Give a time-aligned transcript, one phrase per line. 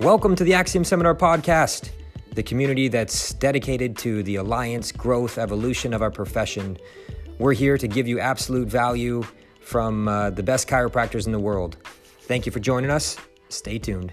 [0.00, 1.88] Welcome to the Axiom Seminar Podcast,
[2.34, 6.76] the community that's dedicated to the alliance, growth, evolution of our profession.
[7.38, 9.24] We're here to give you absolute value
[9.62, 11.78] from uh, the best chiropractors in the world.
[12.20, 13.16] Thank you for joining us.
[13.48, 14.12] Stay tuned.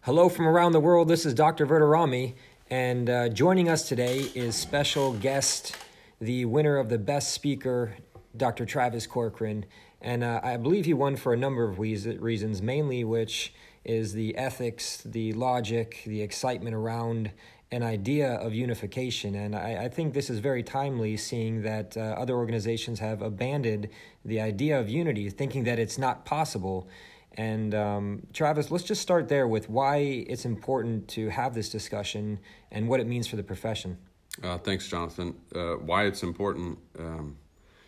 [0.00, 1.08] Hello from around the world.
[1.08, 1.66] This is Dr.
[1.66, 2.32] Verderami,
[2.70, 5.76] and uh, joining us today is special guest,
[6.20, 7.94] the winner of the Best Speaker,
[8.36, 8.66] Dr.
[8.66, 9.64] Travis Corcoran.
[10.00, 13.52] And uh, I believe he won for a number of reasons, mainly which
[13.84, 17.30] is the ethics, the logic, the excitement around
[17.70, 19.34] an idea of unification.
[19.34, 23.88] And I, I think this is very timely, seeing that uh, other organizations have abandoned
[24.24, 26.88] the idea of unity, thinking that it's not possible.
[27.34, 32.40] And um, Travis, let's just start there with why it's important to have this discussion
[32.70, 33.98] and what it means for the profession.
[34.42, 35.34] Uh, thanks, Jonathan.
[35.54, 37.36] Uh, why it's important um,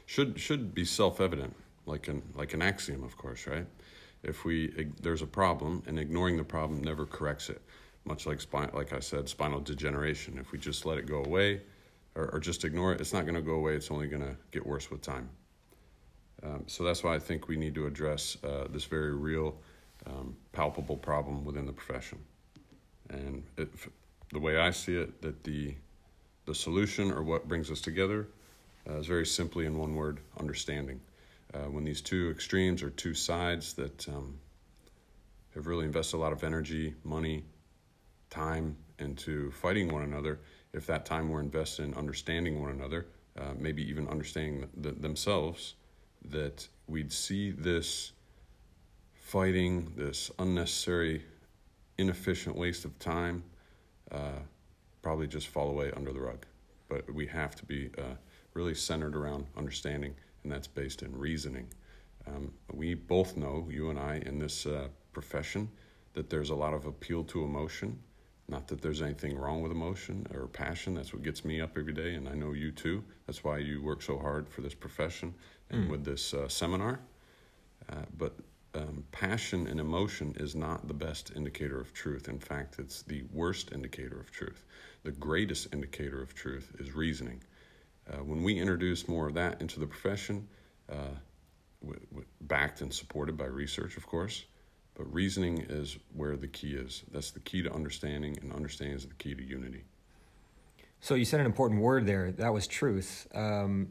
[0.07, 1.55] should should be self evident,
[1.87, 3.67] like an like an axiom, of course, right?
[4.23, 7.63] If we there's a problem and ignoring the problem never corrects it
[8.05, 10.39] much like spine, like I said, spinal degeneration.
[10.39, 11.63] If we just let it go away,
[12.15, 13.75] or, or just ignore it, it's not going to go away.
[13.75, 15.29] It's only going to get worse with time.
[16.43, 19.55] Um, so that's why I think we need to address uh, this very real,
[20.07, 22.19] um, palpable problem within the profession.
[23.11, 23.69] And it,
[24.33, 25.75] the way I see it, that the
[26.51, 28.27] the solution or what brings us together
[28.89, 31.01] uh, is very simply in one word: understanding.
[31.55, 34.37] Uh, when these two extremes or two sides that um,
[35.55, 37.45] have really invested a lot of energy, money,
[38.31, 40.41] time into fighting one another,
[40.73, 43.07] if that time were invested in understanding one another,
[43.39, 45.75] uh, maybe even understanding the, themselves,
[46.25, 48.11] that we'd see this
[49.15, 51.23] fighting, this unnecessary,
[51.97, 53.45] inefficient waste of time,
[54.11, 54.41] uh,
[55.03, 56.47] probably just fall away under the rug.
[56.89, 58.17] But we have to be uh,
[58.55, 61.69] really centered around understanding, and that's based in reasoning.
[62.27, 65.69] Um, we both know, you and I, in this uh, profession,
[66.15, 67.99] that there's a lot of appeal to emotion
[68.51, 70.95] not that there's anything wrong with emotion or passion.
[70.95, 73.05] That's what gets me up every day, and I know you too.
[73.27, 75.33] That's why you work so hard for this profession
[75.71, 75.91] and mm.
[75.91, 76.99] with this uh, seminar.
[77.89, 78.37] Uh, but
[78.75, 82.29] um, passion and emotion is not the best indicator of truth.
[82.29, 84.65] In fact, it's the worst indicator of truth.
[85.03, 87.43] The greatest indicator of truth is reasoning.
[88.11, 90.47] Uh, when we introduce more of that into the profession,
[90.89, 91.15] uh,
[91.83, 94.45] w- w- backed and supported by research, of course,
[94.95, 97.03] but reasoning is where the key is.
[97.13, 99.85] That's the key to understanding, and understanding is the key to unity.
[101.01, 102.33] So you said an important word there.
[102.33, 103.27] That was truth.
[103.35, 103.89] Um,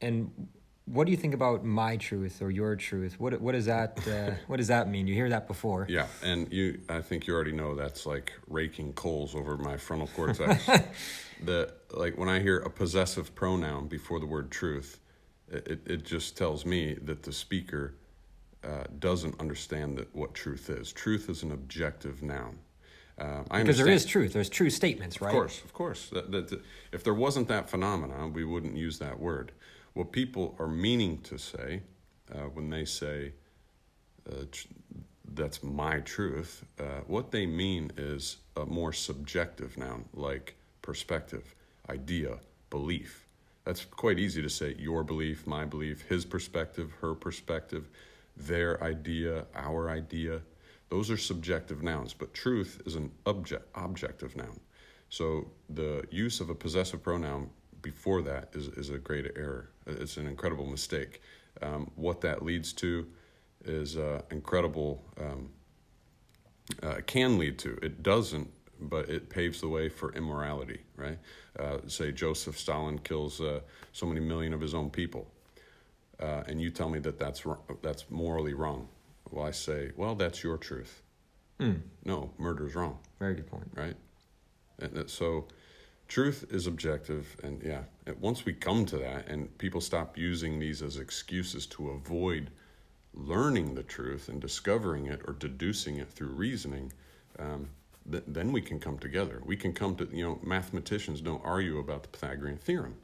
[0.00, 0.48] and
[0.86, 3.18] what do you think about my truth or your truth?
[3.18, 5.06] What what does that uh, what does that mean?
[5.06, 5.86] You hear that before?
[5.88, 10.08] Yeah, and you I think you already know that's like raking coals over my frontal
[10.14, 10.68] cortex.
[11.44, 15.00] the like when I hear a possessive pronoun before the word truth,
[15.50, 17.94] it, it just tells me that the speaker
[18.62, 20.92] uh, doesn't understand that what truth is.
[20.92, 22.58] Truth is an objective noun.
[23.18, 24.34] Uh, because there is truth.
[24.34, 25.30] There's true statements, right?
[25.30, 26.10] Of course, of course.
[26.10, 26.60] That, that,
[26.92, 29.52] if there wasn't that phenomenon, we wouldn't use that word.
[29.96, 31.80] What people are meaning to say
[32.30, 33.32] uh, when they say
[34.30, 34.68] uh, tr-
[35.32, 41.54] that's my truth, uh, what they mean is a more subjective noun, like perspective,
[41.88, 42.36] idea,
[42.68, 43.26] belief.
[43.64, 47.88] That's quite easy to say your belief, my belief, his perspective, her perspective
[48.36, 50.42] their idea, our idea.
[50.90, 54.60] Those are subjective nouns, but truth is an object, objective noun.
[55.08, 57.48] So the use of a possessive pronoun
[57.90, 59.70] before that is, is a great error.
[59.86, 61.20] It's an incredible mistake.
[61.62, 63.06] Um, what that leads to
[63.64, 65.50] is uh, incredible, um,
[66.82, 67.78] uh, can lead to.
[67.82, 68.48] It doesn't,
[68.80, 71.18] but it paves the way for immorality, right?
[71.58, 73.60] Uh, say Joseph Stalin kills uh,
[73.92, 75.26] so many million of his own people
[76.20, 77.44] uh, and you tell me that that's
[77.82, 78.88] that's morally wrong.
[79.30, 81.02] Well, I say, well, that's your truth.
[81.60, 81.80] Mm.
[82.04, 82.98] No, murder is wrong.
[83.18, 83.68] Very good point.
[83.74, 83.96] Right.
[84.78, 85.46] And so,
[86.08, 87.82] truth is objective, and yeah,
[88.20, 92.50] once we come to that, and people stop using these as excuses to avoid
[93.14, 96.92] learning the truth and discovering it or deducing it through reasoning.
[97.38, 97.70] Um,
[98.10, 99.40] th- then we can come together.
[99.44, 102.96] We can come to, you know, mathematicians don't argue about the Pythagorean theorem.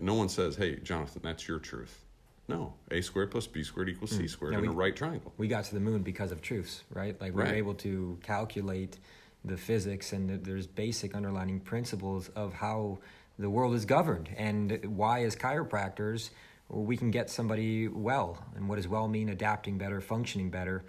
[0.00, 2.04] No one says, hey, Jonathan, that's your truth.
[2.48, 4.26] No, a squared plus b squared equals c hmm.
[4.26, 5.32] squared in we, a right triangle.
[5.38, 7.18] We got to the moon because of truths, right?
[7.20, 7.54] Like we right.
[7.54, 8.98] able to calculate
[9.44, 12.98] the physics and the, there's basic underlying principles of how
[13.38, 16.30] the world is governed and why as chiropractors
[16.68, 20.84] we can get somebody well and what does well mean adapting better functioning better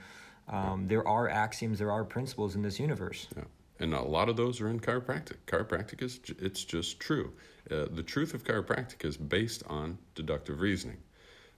[0.49, 3.43] um, there are axioms there are principles in this universe yeah
[3.79, 5.37] and a lot of those are in chiropractic.
[5.47, 7.33] Chiropractic is it's just true.
[7.69, 10.97] Uh, the truth of chiropractic is based on deductive reasoning.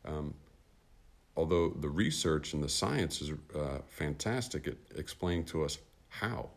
[0.05, 0.33] Um,
[1.35, 5.77] although the research and the science is uh, fantastic at explaining to us
[6.09, 6.49] how.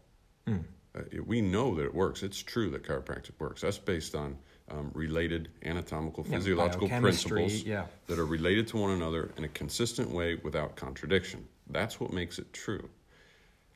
[0.49, 0.65] Mm.
[0.97, 2.23] Uh, we know that it works.
[2.23, 3.61] It's true that chiropractic works.
[3.61, 4.39] That's based on
[4.71, 7.87] um, related anatomical, physiological yeah, principles yeah.
[8.06, 11.47] that are related to one another in a consistent way without contradiction.
[11.71, 12.89] That's what makes it true.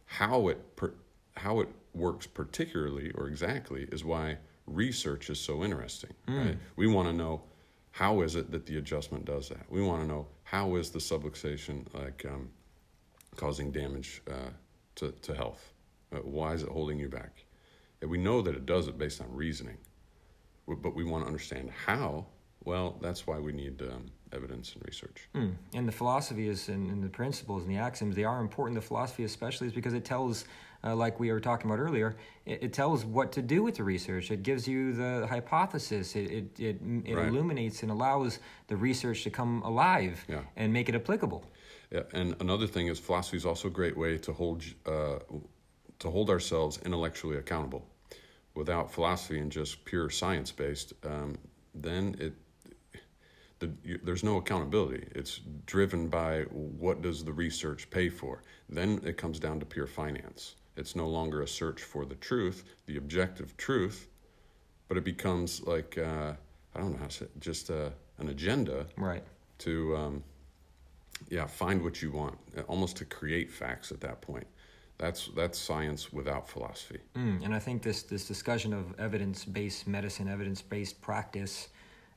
[0.07, 0.93] How it per,
[1.37, 6.13] how it works particularly or exactly is why research is so interesting.
[6.29, 6.47] Mm.
[6.47, 6.59] Right?
[6.77, 7.43] We want to know
[7.91, 9.71] how is it that the adjustment does that.
[9.71, 12.51] We want to know how is the subluxation like um,
[13.37, 14.51] causing damage uh,
[14.97, 15.73] to to health.
[16.13, 17.45] Uh, why is it holding you back?
[18.01, 19.79] And we know that it does it based on reasoning,
[20.67, 22.27] but we want to understand how.
[22.65, 25.29] Well, that's why we need um, evidence and research.
[25.35, 25.55] Mm.
[25.75, 28.77] And the philosophy is, and, and, the principles and the axioms, they are important.
[28.77, 30.45] The philosophy, especially, is because it tells,
[30.85, 32.17] uh, like we were talking about earlier,
[32.47, 34.31] it, it, tells what to do with the research.
[34.31, 36.15] It gives you the hypothesis.
[36.15, 37.29] It it it, it right.
[37.29, 38.39] illuminates and allows
[38.69, 40.43] the research to come alive yeah.
[40.57, 41.45] and make it applicable.
[41.91, 45.19] Yeah, and another thing is philosophy is also a great way to hold uh,
[46.03, 47.87] to hold ourselves intellectually accountable.
[48.55, 51.39] Without philosophy and just pure science based, um,
[51.75, 52.35] then it
[53.61, 55.07] the, you, there's no accountability.
[55.15, 58.43] It's driven by what does the research pay for.
[58.69, 60.57] Then it comes down to pure finance.
[60.77, 64.09] It's no longer a search for the truth, the objective truth,
[64.89, 66.33] but it becomes like uh,
[66.75, 69.23] I don't know how to say it, just uh, an agenda, right?
[69.59, 70.25] To um,
[71.29, 74.47] yeah, find what you want, almost to create facts at that point.
[75.03, 77.01] That's that's science without philosophy.
[77.17, 81.69] Mm, and I think this this discussion of evidence based medicine, evidence based practice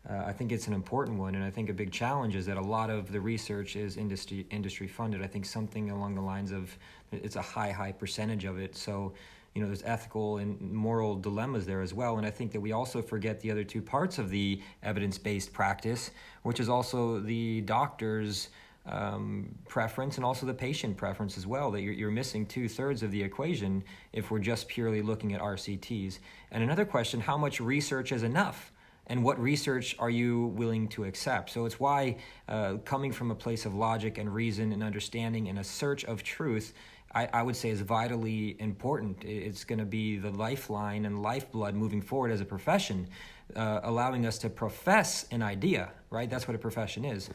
[0.09, 2.57] uh, I think it's an important one, and I think a big challenge is that
[2.57, 5.23] a lot of the research is industry industry funded.
[5.23, 6.77] I think something along the lines of
[7.11, 8.75] it's a high high percentage of it.
[8.75, 9.13] So
[9.55, 12.73] you know there's ethical and moral dilemmas there as well and i think that we
[12.73, 16.11] also forget the other two parts of the evidence-based practice
[16.43, 18.49] which is also the doctor's
[18.87, 23.11] um, preference and also the patient preference as well that you're, you're missing two-thirds of
[23.11, 23.83] the equation
[24.13, 26.19] if we're just purely looking at rcts
[26.51, 28.71] and another question how much research is enough
[29.07, 31.51] and what research are you willing to accept?
[31.51, 32.17] So it's why
[32.49, 36.23] uh, coming from a place of logic and reason and understanding and a search of
[36.23, 36.73] truth,
[37.13, 39.23] I, I would say is vitally important.
[39.23, 43.07] It's going to be the lifeline and lifeblood moving forward as a profession,
[43.55, 46.29] uh, allowing us to profess an idea, right?
[46.29, 47.29] That's what a profession is.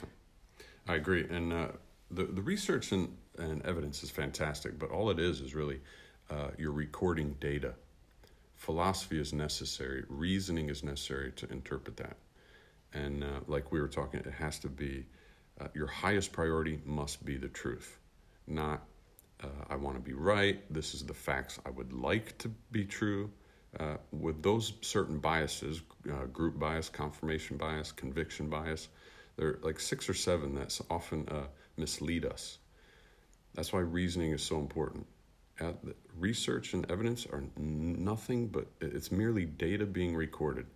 [0.91, 1.25] I agree.
[1.31, 1.69] And uh,
[2.11, 5.81] the, the research and, and evidence is fantastic, but all it is is really
[6.29, 7.75] uh, you're recording data
[8.57, 12.17] philosophy is necessary, reasoning is necessary to interpret that.
[12.93, 15.07] And uh, like we were talking, it has to be
[15.61, 17.99] uh, your highest priority must be the truth,
[18.47, 18.83] not
[19.43, 20.61] uh, I want to be right.
[20.75, 23.31] This is the facts I would like to be true.
[23.79, 25.81] Uh, with those certain biases,
[26.33, 28.89] group bias, confirmation bias, conviction bias,
[29.41, 31.47] there are like six or seven that often uh,
[31.79, 32.59] mislead us.
[33.55, 35.07] That's why reasoning is so important
[36.19, 40.67] research and evidence are nothing but it's merely data being recorded.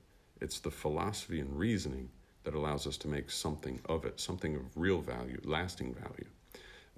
[0.40, 2.08] It's the philosophy and reasoning
[2.44, 6.26] that allows us to make something of it, something of real value, lasting value.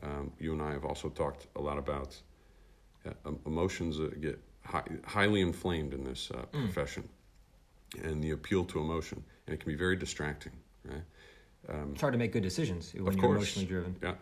[0.03, 2.21] Um, you and I have also talked a lot about
[3.07, 6.65] uh, emotions that get high, highly inflamed in this uh, mm.
[6.65, 7.09] profession
[8.03, 10.53] and the appeal to emotion, and it can be very distracting,
[10.85, 11.03] right?
[11.69, 13.97] Um, it's hard to make good decisions when you're emotionally driven.
[14.03, 14.15] Yeah,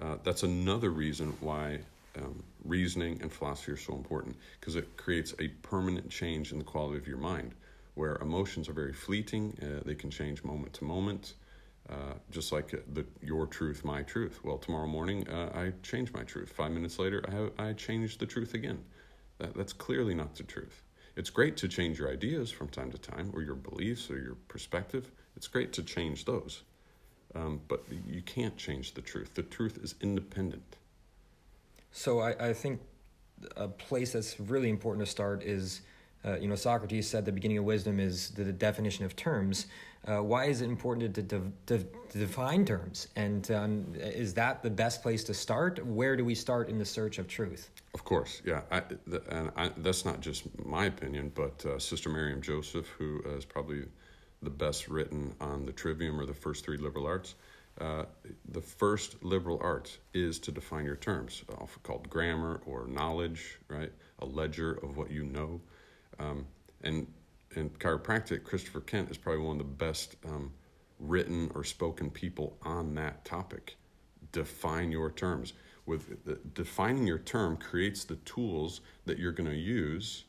[0.00, 1.80] uh, that's another reason why
[2.16, 6.64] um, reasoning and philosophy are so important because it creates a permanent change in the
[6.64, 7.54] quality of your mind
[7.94, 11.34] where emotions are very fleeting uh, they can change moment to moment
[11.90, 14.40] uh, just like the your truth my truth.
[14.42, 16.50] Well tomorrow morning uh, i change my truth.
[16.50, 18.78] Five minutes later i, have, I change the truth again.
[19.38, 20.82] That, that's clearly not the truth.
[21.16, 24.36] It's great to change your ideas from time to time or your beliefs or your
[24.48, 25.10] perspective.
[25.36, 26.62] It's great to change those
[27.34, 30.76] um, but you can't change the truth the truth is independent
[31.94, 32.80] so I, I think
[33.56, 35.82] a place that's really important to start is,
[36.24, 39.66] uh, you know, Socrates said the beginning of wisdom is the, the definition of terms.
[40.06, 43.08] Uh, why is it important to, to, to define terms?
[43.14, 45.86] And um, is that the best place to start?
[45.86, 47.70] Where do we start in the search of truth?
[47.94, 48.62] Of course, yeah.
[48.72, 53.22] I, the, and I, that's not just my opinion, but uh, Sister Miriam Joseph, who
[53.36, 53.84] is probably
[54.44, 57.34] the best written on the trivium or the first three liberal arts,
[57.80, 58.04] uh,
[58.52, 63.90] the first liberal arts is to define your terms, often called grammar or knowledge, right?
[64.20, 65.60] A ledger of what you know.
[66.20, 66.46] Um,
[66.82, 67.06] and
[67.56, 70.52] in chiropractic, Christopher Kent is probably one of the best um,
[71.00, 73.76] written or spoken people on that topic.
[74.32, 75.52] Define your terms.
[75.86, 80.24] with the, defining your term creates the tools that you're going to use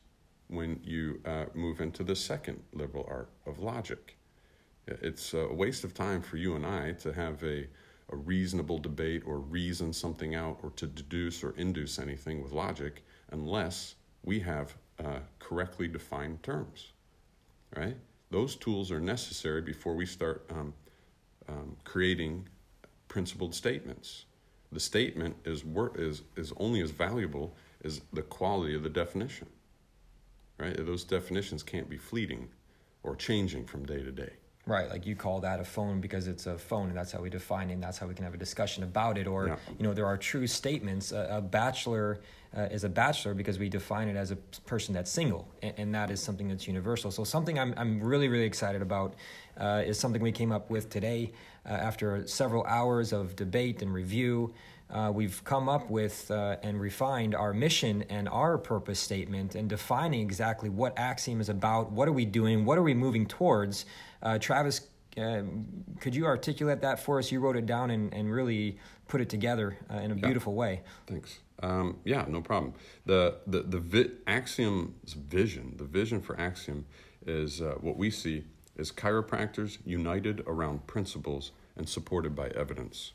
[0.48, 4.16] when you uh, move into the second liberal art of logic.
[4.86, 7.66] It's a waste of time for you and I to have a,
[8.10, 13.04] a reasonable debate or reason something out or to deduce or induce anything with logic
[13.32, 16.92] unless we have uh, correctly defined terms,
[17.76, 17.96] right?
[18.30, 20.74] Those tools are necessary before we start um,
[21.48, 22.48] um, creating
[23.08, 24.24] principled statements.
[24.72, 29.46] The statement is, wor- is, is only as valuable as the quality of the definition,
[30.58, 30.76] right?
[30.76, 32.48] Those definitions can't be fleeting
[33.02, 34.32] or changing from day to day.
[34.68, 37.30] Right, like you call that a phone because it's a phone, and that's how we
[37.30, 39.28] define it, and that's how we can have a discussion about it.
[39.28, 39.56] Or, yeah.
[39.78, 41.12] you know, there are true statements.
[41.12, 42.18] A, a bachelor
[42.56, 44.36] uh, is a bachelor because we define it as a
[44.66, 47.12] person that's single, and, and, that is something that's universal.
[47.12, 49.14] So, something I'm, I'm really, really excited about
[49.56, 51.30] uh, is something we came up with today
[51.64, 54.52] uh, after several hours of debate and review.
[54.90, 59.68] Uh, we've come up with uh, and refined our mission and our purpose statement and
[59.68, 63.84] defining exactly what Axiom is about, what are we doing, what are we moving towards,
[64.22, 64.88] uh, Travis,
[65.18, 65.42] uh,
[66.00, 67.32] could you articulate that for us?
[67.32, 68.78] You wrote it down and, and really
[69.08, 70.20] put it together uh, in a yeah.
[70.20, 70.82] beautiful way.
[71.06, 71.38] Thanks.
[71.62, 72.74] Um, yeah, no problem.
[73.06, 76.84] The the the vi- Axiom's vision, the vision for Axiom,
[77.24, 78.44] is uh, what we see
[78.76, 83.12] is chiropractors united around principles and supported by evidence.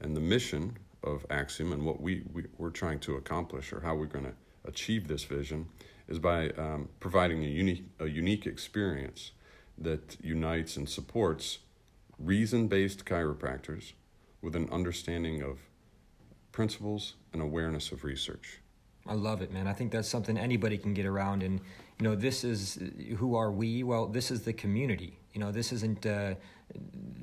[0.00, 3.94] And the mission of Axiom and what we, we we're trying to accomplish, or how
[3.94, 4.34] we're going to
[4.64, 5.66] achieve this vision,
[6.08, 9.32] is by um, providing a unique a unique experience
[9.78, 11.58] that unites and supports
[12.18, 13.92] reason based chiropractors
[14.40, 15.58] with an understanding of
[16.52, 18.60] principles and awareness of research.
[19.06, 19.66] I love it, man.
[19.66, 21.42] I think that's something anybody can get around.
[21.42, 21.60] And,
[21.98, 22.78] you know, this is
[23.18, 23.82] who are we?
[23.82, 25.18] Well, this is the community.
[25.34, 26.34] You know, this isn't uh,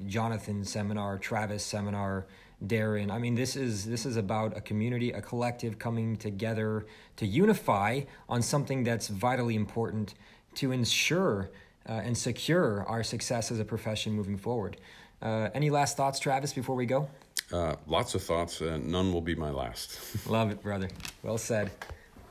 [0.06, 2.28] Jonathan's seminar, Travis seminar,
[2.66, 3.12] Darren.
[3.12, 6.86] I mean, this is this is about a community, a collective coming together
[7.18, 10.14] to unify on something that's vitally important
[10.56, 11.50] to ensure
[11.90, 14.78] uh, and secure our success as a profession moving forward.
[15.22, 17.08] Uh, any last thoughts, Travis, before we go?
[17.52, 20.00] Uh, lots of thoughts, and none will be my last.
[20.28, 20.90] Love it, brother.
[21.24, 21.72] Well said.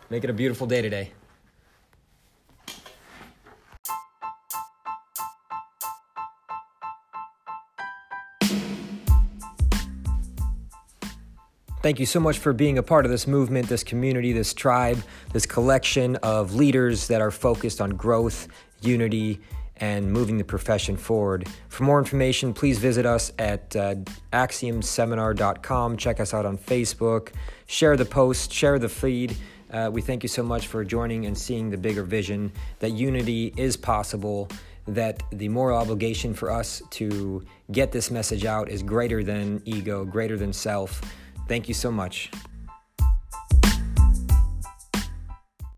[0.08, 1.12] Make it a beautiful day today.
[11.82, 15.02] Thank you so much for being a part of this movement, this community, this tribe,
[15.32, 18.48] this collection of leaders that are focused on growth
[18.82, 19.40] unity,
[19.78, 21.48] and moving the profession forward.
[21.70, 23.94] For more information, please visit us at uh,
[24.32, 25.96] axiomseminar.com.
[25.96, 27.30] Check us out on Facebook.
[27.66, 29.34] Share the post, share the feed.
[29.72, 33.54] Uh, we thank you so much for joining and seeing the bigger vision that unity
[33.56, 34.50] is possible,
[34.86, 40.04] that the moral obligation for us to get this message out is greater than ego,
[40.04, 41.00] greater than self.
[41.50, 42.30] Thank you so much.